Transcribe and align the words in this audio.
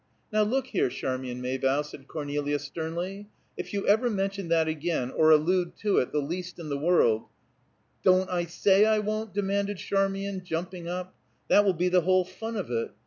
"Now, 0.33 0.41
look 0.41 0.65
here, 0.65 0.89
Charmian 0.89 1.41
Maybough," 1.41 1.83
said 1.83 2.07
Cornelia 2.07 2.57
sternly, 2.57 3.27
"if 3.55 3.71
you 3.71 3.87
ever 3.87 4.09
mention 4.09 4.47
that 4.47 4.67
again, 4.67 5.11
or 5.11 5.29
allude 5.29 5.75
to 5.81 5.99
it 5.99 6.11
the 6.11 6.17
least 6.23 6.57
in 6.57 6.69
the 6.69 6.77
world" 6.79 7.25
"Don't 8.03 8.27
I 8.27 8.45
say 8.45 8.85
I 8.87 8.97
won't?" 8.97 9.31
demanded 9.31 9.77
Charmian, 9.77 10.43
jumping 10.43 10.87
up. 10.87 11.13
"That 11.49 11.65
will 11.65 11.73
be 11.75 11.87
the 11.87 12.01
whole 12.01 12.25
fun 12.25 12.55
of 12.57 12.71
it. 12.71 12.89